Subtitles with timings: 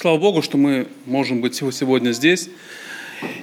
[0.00, 2.50] Слава Богу, что мы можем быть сегодня здесь.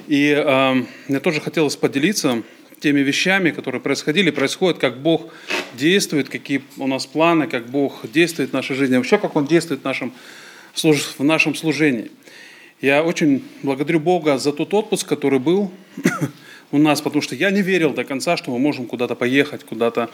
[0.08, 0.74] И э,
[1.06, 2.42] мне тоже хотелось поделиться
[2.80, 5.34] теми вещами, которые происходили, происходят, как Бог
[5.74, 9.82] действует, какие у нас планы, как Бог действует в нашей жизни, вообще как Он действует
[9.82, 10.14] в нашем,
[10.74, 12.10] в нашем служении.
[12.80, 15.70] Я очень благодарю Бога за тот отпуск, который был
[16.72, 20.08] у нас, потому что я не верил до конца, что мы можем куда-то поехать, куда-то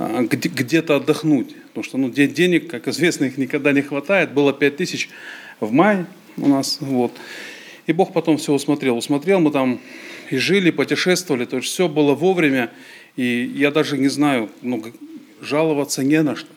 [0.00, 1.54] а, где-то отдохнуть.
[1.68, 4.32] Потому что ну, денег, как известно, их никогда не хватает.
[4.32, 5.08] Было 5 тысяч
[5.60, 6.06] в мае
[6.36, 6.78] у нас.
[6.80, 7.12] Вот.
[7.86, 8.96] И Бог потом все усмотрел.
[8.96, 9.80] Усмотрел, мы там
[10.30, 11.44] и жили, путешествовали.
[11.44, 12.70] То есть все было вовремя.
[13.16, 14.82] И я даже не знаю, ну,
[15.40, 16.48] жаловаться не на что.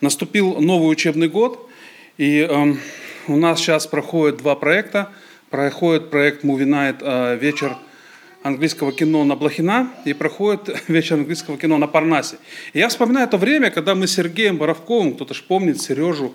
[0.00, 1.68] Наступил новый учебный год.
[2.16, 2.74] И э,
[3.26, 5.12] у нас сейчас проходит два проекта.
[5.50, 7.76] Проходит проект Movie Night э, вечер
[8.42, 12.36] английского кино на Блохина и проходит вечер английского кино на Парнасе.
[12.72, 16.34] И я вспоминаю это время, когда мы с Сергеем Боровковым, кто-то же помнит Сережу,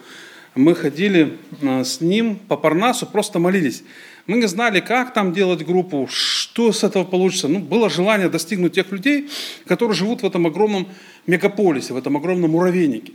[0.56, 3.84] мы ходили э, с ним по Парнасу, просто молились.
[4.28, 7.48] Мы не знали, как там делать группу, что с этого получится.
[7.48, 9.30] Ну, было желание достигнуть тех людей,
[9.66, 10.88] которые живут в этом огромном
[11.28, 13.14] мегаполисе, в этом огромном муравейнике.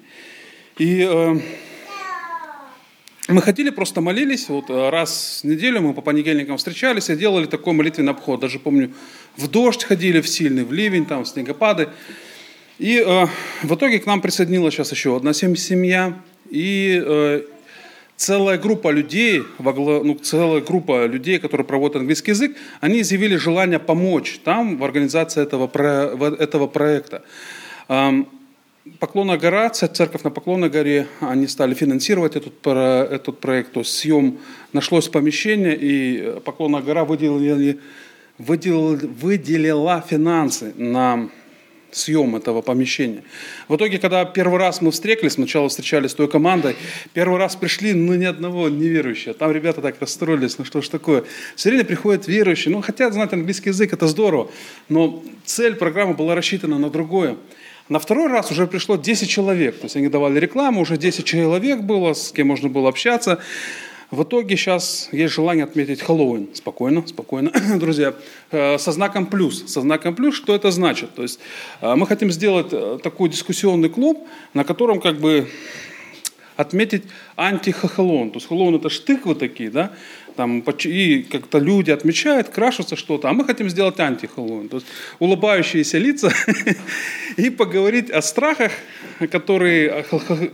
[0.77, 1.41] И э,
[3.29, 4.49] мы ходили, просто молились.
[4.49, 8.41] Вот э, раз в неделю мы по понедельникам встречались и делали такой молитвенный обход.
[8.41, 8.93] Даже помню,
[9.37, 11.89] в дождь ходили, в сильный, в ливень, там, в снегопады.
[12.79, 13.27] И э,
[13.63, 16.21] в итоге к нам присоединилась сейчас еще одна семья.
[16.51, 17.43] И э,
[18.17, 24.41] целая группа людей, ну, целая группа людей, которые проводят английский язык, они изъявили желание помочь
[24.45, 25.71] там в организации этого,
[26.37, 27.23] этого проекта.
[28.99, 33.73] Поклонная гора, церковь на Поклонной горе, они стали финансировать этот, этот проект.
[33.73, 34.39] То есть съем
[34.73, 37.79] нашлось помещение, и Поклонная гора выделили,
[38.39, 41.29] выделила, выделила финансы на
[41.91, 43.23] съем этого помещения.
[43.69, 46.77] В итоге, когда первый раз мы встретились, сначала встречались с той командой,
[47.15, 49.35] первый раз пришли, ну, ни одного неверующего.
[49.35, 51.25] Там ребята так расстроились, ну, что ж такое.
[51.57, 54.51] Все время приходят верующие, ну, хотят знать английский язык, это здорово,
[54.89, 57.37] но цель программы была рассчитана на другое.
[57.89, 59.79] На второй раз уже пришло 10 человек.
[59.79, 63.39] То есть они давали рекламу, уже 10 человек было, с кем можно было общаться.
[64.11, 66.49] В итоге сейчас есть желание отметить Хэллоуин.
[66.55, 68.15] Спокойно, спокойно, друзья.
[68.51, 69.71] Э, со знаком плюс.
[69.71, 71.15] Со знаком плюс, что это значит?
[71.15, 71.39] То есть
[71.83, 75.51] э, мы хотим сделать э, такой дискуссионный клуб, на котором как бы
[76.57, 77.03] отметить
[77.37, 78.31] антихохолон.
[78.31, 79.93] То есть Хэллоуин это штык вот такие, да,
[80.37, 84.71] там, и как-то люди отмечают, крашутся что-то, а мы хотим сделать антихэллоуин.
[84.71, 84.87] То есть
[85.19, 86.33] улыбающиеся лица
[87.37, 88.73] и поговорить о страхах,
[89.31, 90.07] которые,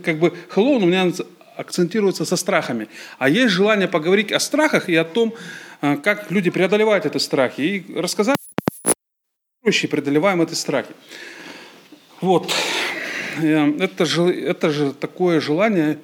[0.03, 1.11] как бы, Хэллоуин у меня
[1.57, 2.87] акцентируется со страхами.
[3.17, 5.33] А есть желание поговорить о страхах и о том,
[5.81, 7.61] а, как люди преодолевают эти страхи.
[7.61, 8.37] И рассказать,
[9.63, 10.93] как преодолеваем эти страхи.
[12.21, 12.51] Вот.
[13.41, 15.99] Э, это же, это же такое желание,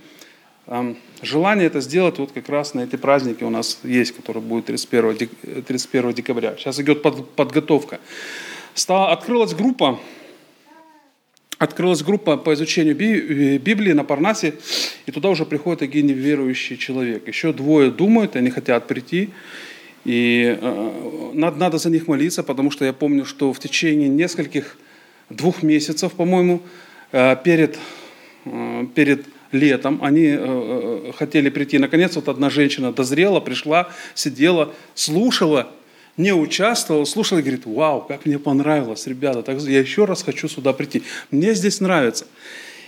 [1.22, 5.30] желание это сделать вот как раз на эти праздники у нас есть, который будет 31,
[5.64, 6.56] 31 декабря.
[6.58, 8.00] Сейчас идет подготовка.
[8.74, 10.00] Стала, открылась группа
[11.62, 14.56] открылась группа по изучению э, Библии на Парнасе,
[15.06, 17.28] и туда уже приходит один неверующий человек.
[17.28, 19.30] Еще двое думают, они хотят прийти,
[20.04, 24.76] и э, надо, надо за них молиться, потому что я помню, что в течение нескольких,
[25.30, 26.64] двух месяцев, по-моему,
[27.12, 27.78] э, перед,
[28.96, 30.36] перед летом они
[31.16, 31.78] хотели прийти.
[31.78, 35.68] Наконец, вот одна женщина дозрела, пришла, сидела, слушала
[36.22, 40.48] не участвовал, слушал и говорит, вау, как мне понравилось, ребята, так я еще раз хочу
[40.48, 41.04] сюда прийти.
[41.32, 42.26] Мне здесь нравится.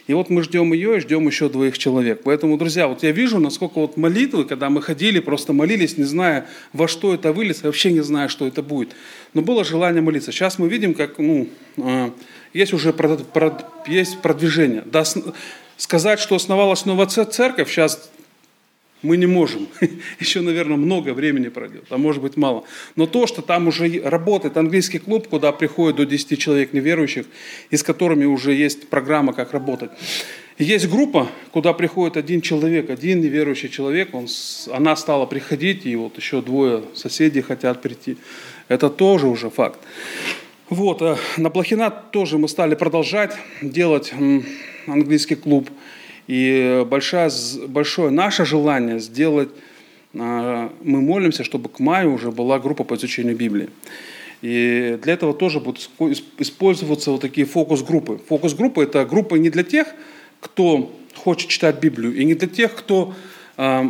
[0.05, 2.22] И вот мы ждем ее и ждем еще двоих человек.
[2.23, 6.45] Поэтому, друзья, вот я вижу, насколько вот молитвы, когда мы ходили, просто молились, не зная,
[6.73, 8.89] во что это выльется, вообще не зная, что это будет.
[9.33, 10.33] Но было желание молиться.
[10.33, 12.09] Сейчас мы видим, как ну, э,
[12.53, 14.83] есть уже прод, прод, есть продвижение.
[14.85, 15.05] Да,
[15.77, 18.09] сказать, что основалась новая церковь, сейчас
[19.03, 19.68] мы не можем.
[20.19, 22.64] Еще, наверное, много времени пройдет, а может быть мало.
[22.96, 27.25] Но то, что там уже работает английский клуб, куда приходит до 10 человек неверующих,
[27.69, 29.91] и с которыми уже есть программа, как работать.
[30.58, 34.28] Есть группа, куда приходит один человек, один неверующий человек, он,
[34.72, 38.17] она стала приходить, и вот еще двое соседей хотят прийти.
[38.67, 39.79] Это тоже уже факт.
[40.70, 44.14] Вот, э, на Блохина тоже мы стали продолжать делать
[44.88, 45.70] английский клуб.
[46.28, 47.29] И большое,
[47.67, 49.49] большое наше желание сделать,
[50.16, 53.70] а, мы молимся, чтобы к маю уже была группа по изучению Библии.
[54.41, 55.90] И для этого тоже будут
[56.37, 58.20] использоваться вот такие фокус-группы.
[58.28, 59.87] Фокус-группы– это группа не для тех,
[60.41, 63.14] кто хочет читать Библию, и не для тех, кто
[63.58, 63.84] э,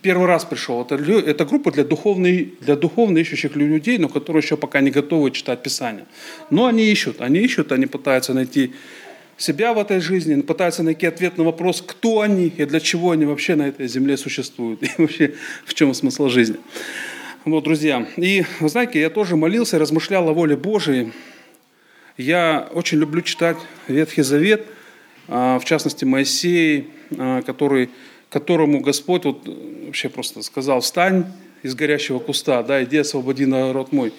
[0.00, 0.80] первый раз пришел.
[0.80, 5.30] Это, это группа для, духовной, для духовно ищущих людей, но которые еще пока не готовы
[5.30, 6.06] читать Писание.
[6.50, 8.72] Но они ищут, они ищут, они пытаются найти
[9.38, 13.24] себя в этой жизни, пытаются найти ответ на вопрос, кто они и для чего они
[13.24, 16.56] вообще на этой земле существуют, и вообще в чем смысл жизни.
[17.44, 18.06] Вот, друзья.
[18.16, 21.12] И, вы знаете, я тоже молился, размышлял о воле Божией.
[22.18, 23.56] Я очень люблю читать
[23.86, 24.66] Ветхий Завет,
[25.28, 27.90] а, в частности, Моисей, а, который,
[28.28, 29.48] которому Господь вот
[29.86, 31.26] вообще просто сказал, встань
[31.62, 34.12] из горящего куста, да, иди освободи народ мой.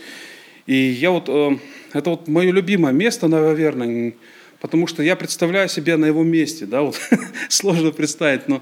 [0.65, 1.57] И я вот, э,
[1.93, 4.13] это вот мое любимое место, наверное,
[4.59, 6.99] потому что я представляю себя на его месте, да, вот
[7.49, 8.61] сложно представить, но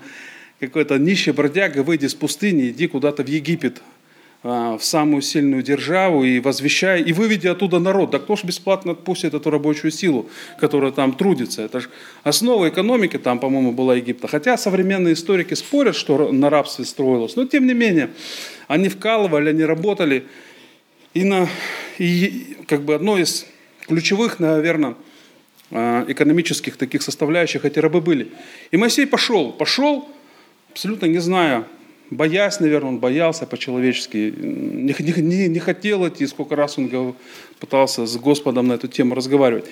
[0.60, 3.82] какой-то нищий бродяга, выйди из пустыни, иди куда-то в Египет,
[4.44, 8.12] а, в самую сильную державу и возвещай, и выведи оттуда народ.
[8.12, 10.30] Да кто ж бесплатно отпустит эту рабочую силу,
[10.60, 11.64] которая там трудится?
[11.64, 11.90] Это же
[12.24, 14.28] основа экономики там, по-моему, была Египта.
[14.28, 17.36] Хотя современные историки спорят, что на рабстве строилось.
[17.36, 18.12] Но тем не менее,
[18.68, 20.26] они вкалывали, они работали.
[21.14, 21.50] И, на,
[21.98, 23.48] и как бы одно из
[23.88, 24.96] ключевых, наверное,
[25.72, 28.32] экономических таких составляющих эти рабы были.
[28.72, 30.08] И Моисей пошел, пошел,
[30.72, 31.66] абсолютно не зная,
[32.10, 37.16] боясь, наверное, он боялся по-человечески, не, не, не хотел идти, сколько раз он
[37.60, 39.66] пытался с Господом на эту тему разговаривать.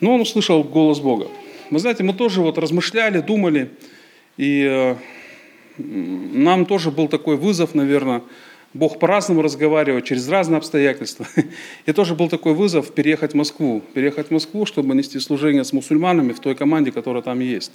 [0.00, 1.28] Но он услышал голос Бога.
[1.70, 3.70] Вы знаете, мы тоже вот размышляли, думали,
[4.36, 4.96] и э,
[5.78, 8.22] нам тоже был такой вызов, наверное,
[8.76, 11.26] Бог по-разному разговаривает, через разные обстоятельства.
[11.86, 13.82] И тоже был такой вызов переехать в Москву.
[13.94, 17.72] Переехать в Москву, чтобы нести служение с мусульманами в той команде, которая там есть.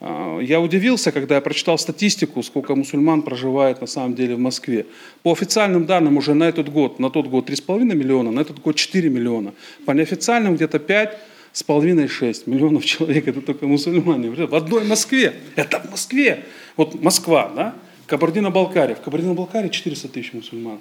[0.00, 4.86] А, я удивился, когда я прочитал статистику, сколько мусульман проживает на самом деле в Москве.
[5.22, 8.76] По официальным данным уже на этот год, на тот год 3,5 миллиона, на этот год
[8.76, 9.52] 4 миллиона.
[9.84, 11.18] По неофициальным где-то 5
[11.52, 14.30] с половиной 6 миллионов человек, это только мусульмане.
[14.30, 16.44] В одной Москве, это в Москве.
[16.76, 17.74] Вот Москва, да?
[18.10, 18.96] Кабардино-Балкария.
[18.96, 20.80] В Кабардино-Балкарии 400 тысяч мусульман.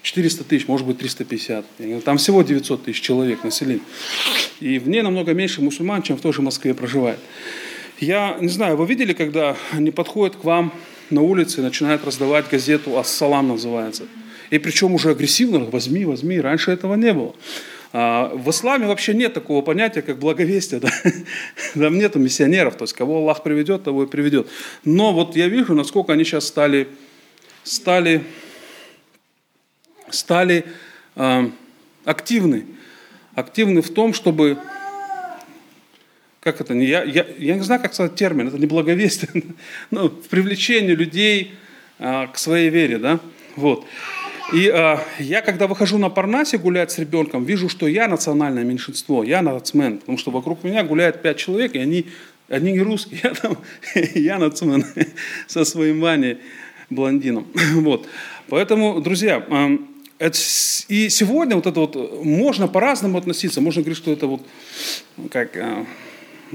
[0.00, 1.66] 400 тысяч, может быть 350.
[2.04, 3.82] Там всего 900 тысяч человек населения.
[4.60, 7.18] И в ней намного меньше мусульман, чем в той же Москве проживает.
[8.00, 10.72] Я не знаю, вы видели, когда они подходят к вам
[11.10, 14.04] на улице и начинают раздавать газету «Ассалам» называется.
[14.50, 17.34] И причем уже агрессивно, возьми, возьми, раньше этого не было.
[17.96, 20.80] А, в исламе вообще нет такого понятия, как благовестие.
[20.80, 20.90] Да?
[21.74, 24.48] Там нету миссионеров, то есть кого Аллах приведет, того и приведет.
[24.84, 26.88] Но вот я вижу, насколько они сейчас стали,
[27.62, 28.24] стали,
[30.10, 30.64] стали
[31.14, 31.50] э,
[32.04, 32.66] активны.
[33.36, 34.58] Активны в том, чтобы
[36.40, 39.30] как это, я, я, я не знаю, как сказать термин, это не благовестие,
[39.92, 41.54] но в привлечении людей
[42.00, 43.20] а, к своей вере, да,
[43.54, 43.86] вот.
[44.52, 49.24] И э, я, когда выхожу на Парнасе гулять с ребенком, вижу, что я национальное меньшинство,
[49.24, 52.06] я нацмен, потому что вокруг меня гуляет пять человек, и они,
[52.48, 53.58] они не русские, я, там,
[54.14, 54.84] я нацмен
[55.46, 56.38] со своим Ваней
[56.90, 57.46] блондином.
[57.74, 58.06] Вот.
[58.48, 59.78] Поэтому, друзья, э,
[60.18, 60.38] это,
[60.88, 64.42] и сегодня вот это вот можно по-разному относиться, можно говорить, что это вот
[65.30, 65.56] как...
[65.56, 65.84] Э,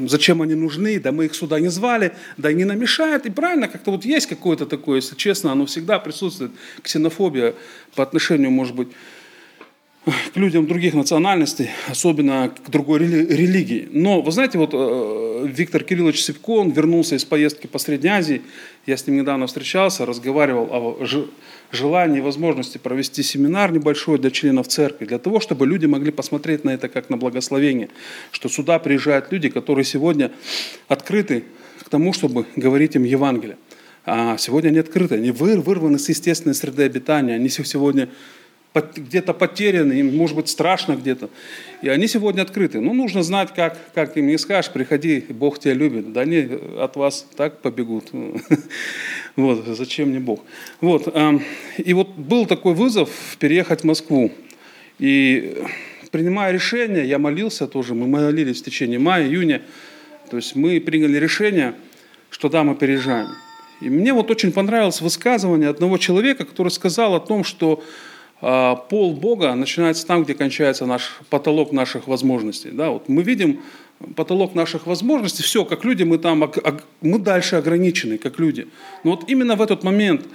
[0.07, 3.25] зачем они нужны, да мы их сюда не звали, да не намешают.
[3.25, 6.51] И правильно, как-то вот есть какое-то такое, если честно, оно всегда присутствует,
[6.81, 7.55] ксенофобия
[7.95, 8.89] по отношению, может быть,
[10.05, 13.87] к людям других национальностей, особенно к другой религии.
[13.91, 18.41] Но, вы знаете, вот э, Виктор Кириллович Севко, он вернулся из поездки по Средней Азии,
[18.85, 21.07] я с ним недавно встречался, разговаривал о
[21.71, 26.71] желании, возможности провести семинар небольшой для членов церкви, для того, чтобы люди могли посмотреть на
[26.71, 27.89] это как на благословение,
[28.31, 30.31] что сюда приезжают люди, которые сегодня
[30.87, 31.43] открыты
[31.83, 33.57] к тому, чтобы говорить им Евангелие.
[34.05, 38.09] А сегодня они открыты, они вырваны с естественной среды обитания, они сегодня
[38.73, 41.29] где-то потеряны, им может быть страшно где-то.
[41.81, 42.79] И они сегодня открыты.
[42.79, 46.13] Ну, нужно знать, как, как им не скажешь, приходи, Бог тебя любит.
[46.13, 46.47] Да они
[46.77, 48.11] от вас так побегут.
[49.35, 50.43] Вот, зачем мне Бог?
[50.81, 51.41] Вот, эм,
[51.77, 53.09] и вот был такой вызов
[53.39, 54.33] переехать в Москву.
[54.97, 55.63] И
[56.11, 59.61] принимая решение, я молился тоже, мы молились в течение мая, июня.
[60.29, 61.75] То есть мы приняли решение,
[62.29, 63.29] что да, мы переезжаем.
[63.81, 67.81] И мне вот очень понравилось высказывание одного человека, который сказал о том, что
[68.41, 72.71] пол Бога начинается там, где кончается наш потолок наших возможностей.
[72.71, 73.59] Да, вот мы видим
[74.15, 76.49] потолок наших возможностей, все, как люди, мы там,
[77.01, 78.67] мы дальше ограничены, как люди.
[79.03, 80.25] Но вот именно в этот момент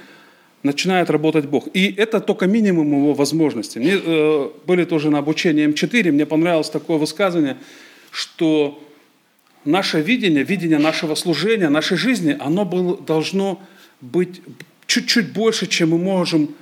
[0.62, 1.68] начинает работать Бог.
[1.74, 3.80] И это только минимум его возможностей.
[3.80, 7.56] Мне э, были тоже на обучении М4, мне понравилось такое высказывание,
[8.10, 8.82] что
[9.64, 13.60] наше видение, видение нашего служения, нашей жизни, оно было, должно
[14.00, 14.40] быть
[14.86, 16.54] чуть-чуть больше, чем мы можем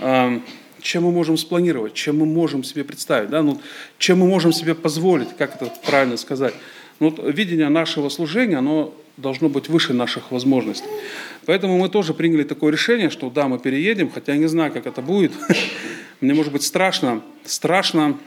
[0.00, 0.40] э,
[0.80, 3.42] чем мы можем спланировать, чем мы можем себе представить, да?
[3.42, 3.60] ну,
[3.98, 6.54] чем мы можем себе позволить, как это правильно сказать.
[7.00, 10.88] Ну, вот видение нашего служения, оно должно быть выше наших возможностей.
[11.46, 14.86] Поэтому мы тоже приняли такое решение, что да, мы переедем, хотя я не знаю, как
[14.86, 15.32] это будет.
[16.20, 18.18] Мне может быть страшно, страшно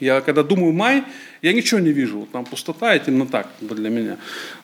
[0.00, 1.04] Я когда думаю май,
[1.42, 2.26] я ничего не вижу.
[2.32, 4.16] Там пустота и темнота для меня.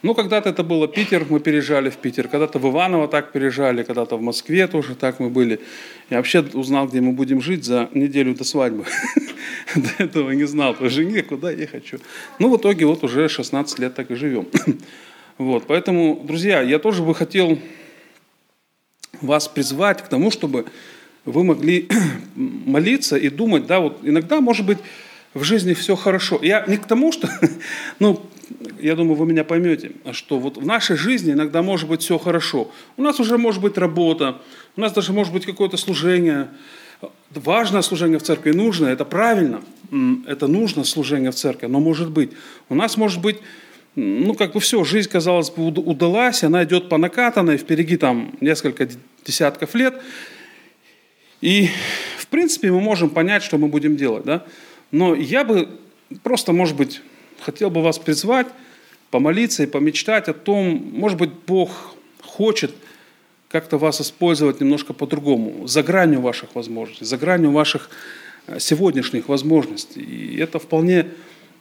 [0.03, 2.29] Ну, когда-то это было Питер, мы переезжали в Питер.
[2.29, 5.61] Когда-то в Иваново так переезжали, когда-то в Москве тоже так мы были.
[6.09, 8.87] Я вообще узнал, где мы будем жить за неделю до свадьбы.
[9.75, 10.75] До этого не знал.
[10.75, 11.99] По жене, куда я хочу.
[12.39, 14.49] Ну, в итоге вот уже 16 лет так и живем.
[15.39, 17.59] Вот, поэтому, друзья, я тоже бы хотел
[19.21, 20.65] вас призвать к тому, чтобы
[21.27, 21.89] вы могли
[22.35, 24.79] молиться и думать, да, вот иногда, может быть,
[25.37, 26.41] в жизни все хорошо.
[26.43, 27.29] Я не к тому, что,
[27.99, 28.23] ну,
[28.81, 32.71] я думаю, вы меня поймете, что вот в нашей жизни иногда может быть все хорошо.
[32.97, 34.39] У нас уже может быть работа,
[34.77, 36.49] у нас даже может быть какое-то служение,
[37.35, 39.61] важное служение в церкви, нужное, это правильно,
[40.27, 42.31] это нужно служение в церкви, но может быть.
[42.71, 43.37] У нас может быть,
[43.95, 48.89] ну, как бы все, жизнь, казалось бы, удалась, она идет по накатанной, впереди там несколько
[49.27, 50.01] десятков лет,
[51.43, 51.69] и,
[52.17, 54.47] в принципе, мы можем понять, что мы будем делать, да?
[54.91, 55.69] Но я бы
[56.23, 57.01] просто, может быть,
[57.41, 58.47] хотел бы вас призвать,
[59.11, 62.73] помолиться и помечтать о том, может быть, Бог хочет
[63.49, 67.91] как-то вас использовать немножко по-другому, за гранью ваших возможностей, за гранью ваших
[68.47, 70.03] э, сегодняшних возможностей.
[70.03, 71.07] И это вполне,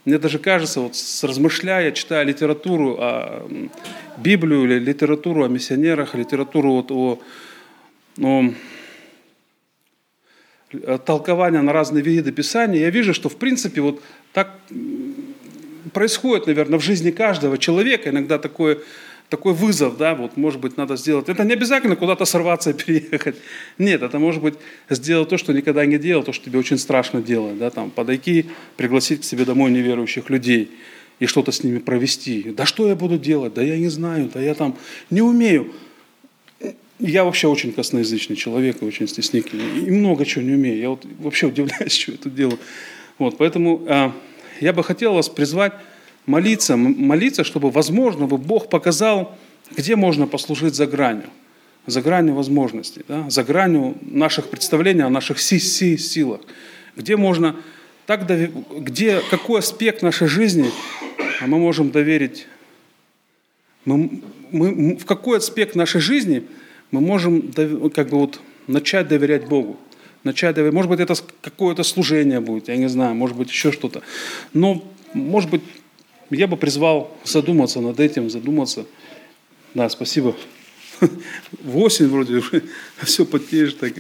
[0.04, 3.48] мне даже кажется, вот размышляя, читая литературу о
[4.18, 7.20] Библию или литературу о миссионерах, литературу вот о,
[8.22, 8.52] о
[11.06, 14.02] толкования на разные виды Писания, я вижу, что в принципе вот
[14.34, 14.52] так
[15.94, 18.10] происходит, наверное, в жизни каждого человека.
[18.10, 18.80] Иногда такой,
[19.30, 21.30] такой вызов, да, вот, может быть, надо сделать.
[21.30, 23.36] Это не обязательно куда-то сорваться и переехать.
[23.78, 24.56] Нет, это может быть
[24.90, 28.46] сделать то, что никогда не делал, то, что тебе очень страшно делать, да, там, подойти,
[28.78, 30.72] пригласить к себе домой неверующих людей
[31.20, 32.54] и что-то с ними провести.
[32.56, 33.54] Да что я буду делать?
[33.54, 34.76] Да я не знаю, да я там
[35.10, 35.72] не умею.
[37.00, 39.86] Я вообще очень косноязычный человек очень стеснительный.
[39.86, 40.80] И много чего не умею.
[40.80, 42.60] Я вот вообще удивляюсь, что я тут делаю.
[43.18, 44.12] Вот, поэтому э,
[44.62, 45.74] я бы хотел вас призвать
[46.26, 49.38] молиться, молиться, чтобы, возможно, бы Бог показал,
[49.76, 51.30] где можно послужить за гранью,
[51.86, 56.42] за гранью возможностей, да, за гранью наших представлений о наших си си силах,
[56.96, 57.56] где можно
[58.06, 60.70] так где какой аспект нашей жизни
[61.42, 62.48] мы можем доверить,
[63.84, 64.22] мы,
[64.52, 66.44] мы, в какой аспект нашей жизни–
[66.92, 67.52] мы можем
[67.94, 69.78] как бы вот начать доверять Богу.
[70.24, 70.74] Начать доверять.
[70.74, 74.02] Может быть, это какое-то служение будет, я не знаю, может быть, еще что-то.
[74.54, 75.62] Но, может быть,
[76.32, 78.86] я бы призвал задуматься над этим, задуматься.
[79.74, 80.36] Да, спасибо.
[81.52, 82.64] В осень вроде уже
[83.04, 83.94] все потеешь, так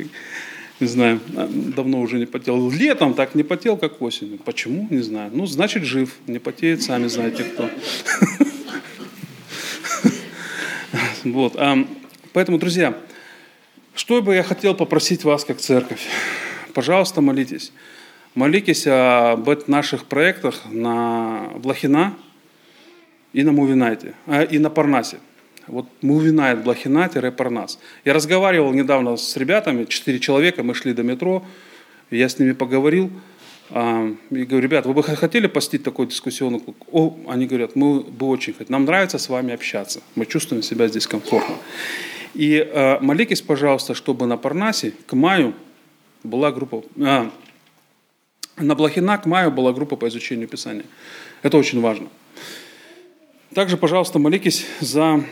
[0.80, 2.70] не знаю, давно уже не потел.
[2.70, 4.40] Летом так не потел, как осенью.
[4.40, 4.88] Почему?
[4.90, 5.32] Не знаю.
[5.34, 6.16] Ну, значит, жив.
[6.28, 7.70] Не потеет, сами знаете кто.
[11.24, 11.56] Вот.
[12.36, 12.94] Поэтому, друзья,
[13.96, 16.06] что бы я хотел попросить вас как церковь?
[16.74, 17.72] Пожалуйста, молитесь.
[18.34, 22.14] Молитесь об наших проектах на Блохина
[23.32, 25.20] и на Мувинайте, а, и на Парнасе.
[25.68, 27.80] Вот Мувинайт, Блохина-Парнас.
[28.04, 31.42] Я разговаривал недавно с ребятами, четыре человека, мы шли до метро,
[32.12, 33.12] я с ними поговорил,
[33.70, 36.76] а, и говорю, ребят, вы бы хотели постить такой дискуссионный клуб?
[36.92, 40.90] О, они говорят, мы бы очень хотели, нам нравится с вами общаться, мы чувствуем себя
[40.90, 41.56] здесь комфортно.
[42.36, 45.54] И э, молитесь, пожалуйста, чтобы на Парнасе к маю
[46.22, 47.32] была группа, а,
[48.58, 50.84] на Блохина к маю была группа по изучению Писания.
[51.44, 52.10] Это очень важно.
[53.54, 55.24] Также, пожалуйста, молитесь за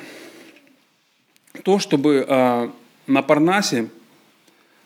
[1.63, 2.69] то, чтобы э,
[3.07, 3.89] на Парнасе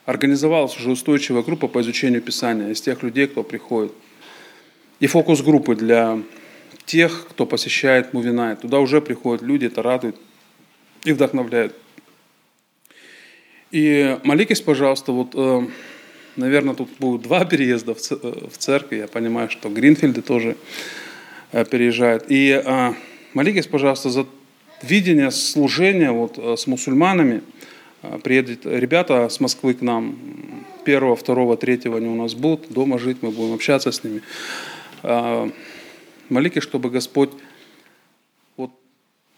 [0.06, 3.92] организовалась уже устойчивая группа по изучению Писания из тех людей, кто приходит.
[5.00, 6.20] И фокус-группы для
[6.86, 8.56] тех, кто посещает Мувинай.
[8.56, 10.16] Туда уже приходят люди, это радует
[11.04, 11.76] и вдохновляет.
[13.72, 15.68] И молитесь, пожалуйста, вот, э,
[16.38, 19.00] наверное, тут будут два переезда в церковь.
[19.00, 20.56] Я понимаю, что Гринфилды тоже
[21.52, 22.26] э, переезжают.
[22.30, 22.94] И э,
[23.34, 24.26] молитесь, пожалуйста, за
[24.82, 27.42] видение служения вот, с мусульманами.
[28.24, 30.18] Приедут ребята с Москвы к нам.
[30.86, 32.72] Первого, второго, третьего они у нас будут.
[32.72, 34.22] Дома жить, мы будем общаться с ними.
[36.30, 37.32] Молитесь, чтобы Господь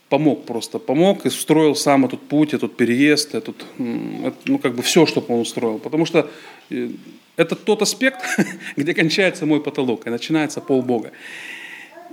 [0.10, 5.06] помог просто, помог и устроил сам этот путь, этот переезд, этот, ну, как бы все,
[5.06, 5.78] что он устроил.
[5.80, 6.30] Потому что
[6.72, 6.90] э,
[7.38, 8.26] это тот аспект,
[8.76, 11.12] где кончается мой потолок и начинается пол Бога.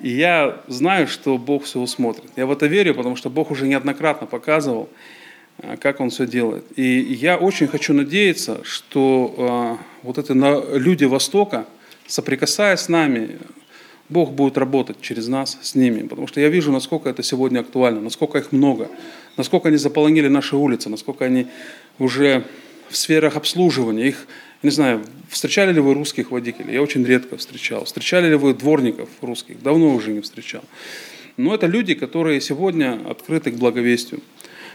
[0.02, 2.30] И я знаю, что Бог все усмотрит.
[2.36, 4.90] Я в это верю, потому что Бог уже неоднократно показывал,
[5.58, 6.64] э, как Он все делает.
[6.76, 10.34] И я очень хочу надеяться, что э, вот это
[10.74, 11.64] люди Востока,
[12.06, 13.38] соприкасаясь с нами,
[14.08, 18.00] Бог будет работать через нас с ними, потому что я вижу, насколько это сегодня актуально,
[18.00, 18.88] насколько их много,
[19.36, 21.46] насколько они заполонили наши улицы, насколько они
[21.98, 22.44] уже
[22.88, 24.08] в сферах обслуживания.
[24.08, 24.26] Их
[24.62, 26.74] Не знаю, встречали ли вы русских водителей?
[26.74, 27.84] Я очень редко встречал.
[27.84, 29.62] Встречали ли вы дворников русских?
[29.62, 30.62] Давно уже не встречал.
[31.36, 34.22] Но это люди, которые сегодня открыты к благовестию,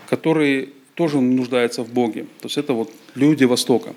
[0.10, 2.24] которые тоже нуждаются в Боге.
[2.42, 3.94] То есть это вот люди Востока.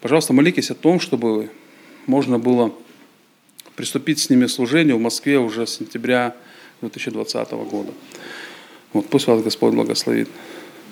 [0.00, 1.50] Пожалуйста, молитесь о том, чтобы
[2.06, 2.72] можно было
[3.76, 6.34] приступить с ними к служению в Москве уже с сентября
[6.80, 7.92] 2020 года.
[8.92, 10.28] Вот, пусть вас Господь благословит.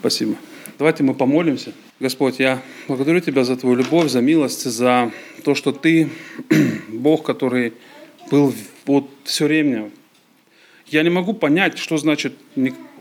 [0.00, 0.36] Спасибо.
[0.78, 1.72] Давайте мы помолимся.
[1.98, 5.10] Господь, я благодарю Тебя за Твою любовь, за милость, за
[5.44, 6.10] то, что Ты
[6.88, 7.72] Бог, который
[8.30, 8.52] был
[8.84, 9.90] вот все время.
[10.86, 12.34] Я не могу понять, что значит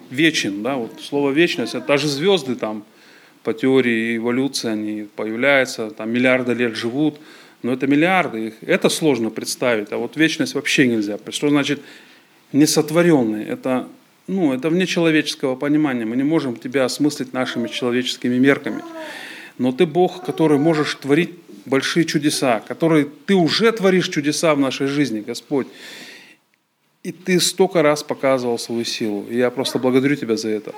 [0.09, 0.63] вечен.
[0.63, 0.75] Да?
[0.75, 2.85] Вот слово вечность, это даже звезды там
[3.43, 7.19] по теории эволюции, они появляются, там миллиарды лет живут,
[7.63, 11.17] но это миллиарды, их, это сложно представить, а вот вечность вообще нельзя.
[11.29, 11.82] Что значит
[12.51, 13.46] несотворенный?
[13.46, 13.88] Это
[14.27, 16.05] ну, это вне человеческого понимания.
[16.05, 18.82] Мы не можем тебя осмыслить нашими человеческими мерками.
[19.58, 21.32] Но ты Бог, который можешь творить
[21.65, 25.67] большие чудеса, который ты уже творишь чудеса в нашей жизни, Господь.
[27.03, 29.25] И ты столько раз показывал свою силу.
[29.29, 30.74] И я просто благодарю тебя за это.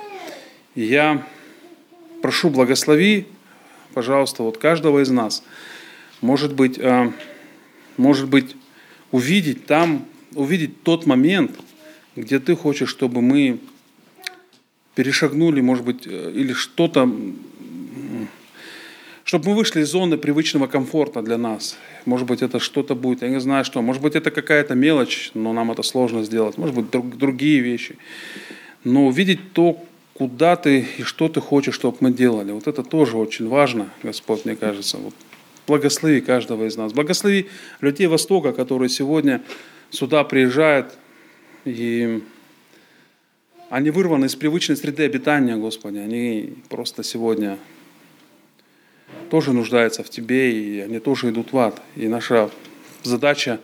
[0.74, 1.24] И я
[2.20, 3.26] прошу, благослови,
[3.94, 5.44] пожалуйста, вот каждого из нас.
[6.20, 7.12] Может быть, э,
[7.96, 8.56] может быть,
[9.10, 11.58] увидеть там, увидеть тот момент,
[12.14, 13.58] где ты хочешь, чтобы мы
[14.94, 17.10] перешагнули, может быть, э, или что-то,
[19.24, 21.76] чтобы мы вышли из зоны привычного комфорта для нас.
[22.04, 23.82] Может быть, это что-то будет, я не знаю что.
[23.82, 26.58] Может быть, это какая-то мелочь, но нам это сложно сделать.
[26.58, 27.96] Может быть, друг, другие вещи.
[28.84, 32.52] Но увидеть то, куда ты и что ты хочешь, чтобы мы делали.
[32.52, 34.96] Вот это тоже очень важно, Господь, мне кажется.
[34.96, 35.14] Вот
[35.66, 36.92] благослови каждого из нас.
[36.92, 37.48] Благослови
[37.80, 39.42] людей Востока, которые сегодня
[39.90, 40.94] сюда приезжают,
[41.64, 42.22] и
[43.68, 45.98] они вырваны из привычной среды обитания, Господи.
[45.98, 47.58] Они просто сегодня
[49.30, 51.82] тоже нуждаются в Тебе, и они тоже идут в ад.
[51.96, 52.50] И наша
[53.02, 53.60] задача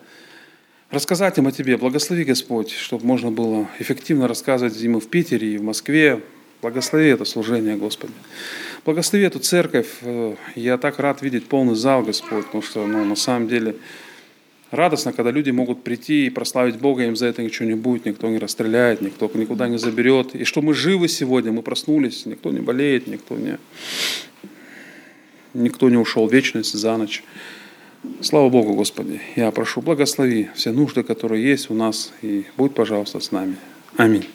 [0.90, 1.76] рассказать им о Тебе.
[1.76, 6.20] Благослови, Господь, чтобы можно было эффективно рассказывать им и в Питере, и в Москве.
[6.60, 8.12] Благослови это служение, Господи.
[8.84, 10.00] Благослови эту церковь.
[10.56, 13.76] Я так рад видеть полный зал, Господь, потому что ну, на самом деле
[14.72, 18.28] радостно, когда люди могут прийти и прославить Бога, им за это ничего не будет, никто
[18.28, 20.34] не расстреляет, никто никуда не заберет.
[20.34, 23.58] И что мы живы сегодня, мы проснулись, никто не болеет, никто не,
[25.54, 27.22] никто не ушел в вечность за ночь.
[28.20, 29.20] Слава Богу, Господи.
[29.36, 33.54] Я прошу, благослови все нужды, которые есть у нас, и будь, пожалуйста, с нами.
[33.96, 34.26] Аминь.